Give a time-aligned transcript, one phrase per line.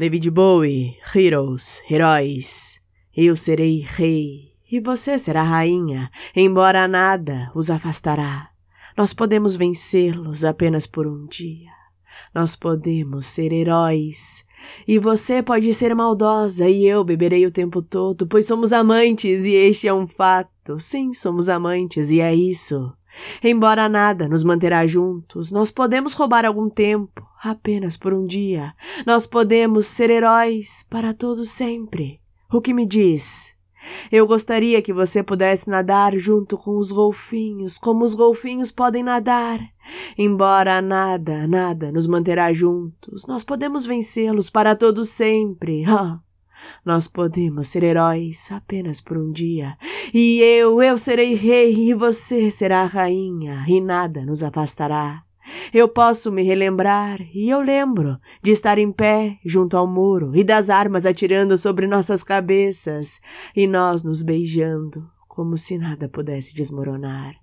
[0.00, 2.80] David Bowie, Heroes, Heróis.
[3.14, 8.48] Eu serei rei e você será rainha, embora nada os afastará.
[8.96, 11.70] Nós podemos vencê-los apenas por um dia.
[12.34, 14.42] Nós podemos ser heróis.
[14.88, 19.52] E você pode ser maldosa e eu beberei o tempo todo, pois somos amantes e
[19.52, 20.80] este é um fato.
[20.80, 22.90] Sim, somos amantes e é isso.
[23.42, 28.74] Embora nada nos manterá juntos, nós podemos roubar algum tempo, apenas por um dia.
[29.06, 32.20] Nós podemos ser heróis para todo sempre.
[32.52, 33.54] O que me diz?
[34.10, 39.60] Eu gostaria que você pudesse nadar junto com os golfinhos, como os golfinhos podem nadar.
[40.16, 45.84] Embora nada, nada nos manterá juntos, nós podemos vencê-los para todo sempre.
[45.90, 46.20] Ah,
[46.84, 49.76] nós podemos ser heróis apenas por um dia.
[50.12, 55.22] E eu, eu serei rei e você será rainha, e nada nos afastará.
[55.72, 60.44] Eu posso me relembrar, e eu lembro, de estar em pé junto ao muro e
[60.44, 63.20] das armas atirando sobre nossas cabeças
[63.54, 67.34] e nós nos beijando como se nada pudesse desmoronar.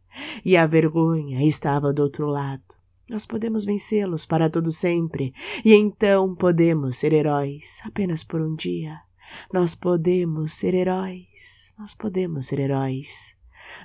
[0.43, 2.63] E a vergonha estava do outro lado.
[3.09, 5.33] Nós podemos vencê-los para todo sempre,
[5.63, 9.06] e então podemos ser heróis apenas por um dia.
[9.51, 13.35] Nós podemos ser heróis, nós podemos ser heróis.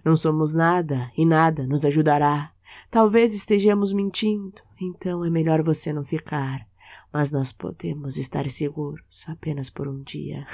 [0.04, 2.52] Não somos nada e nada nos ajudará.
[2.90, 6.66] Talvez estejamos mentindo, então é melhor você não ficar.
[7.12, 10.46] Mas nós podemos estar seguros apenas por um dia.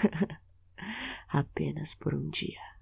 [1.28, 2.77] apenas por um dia.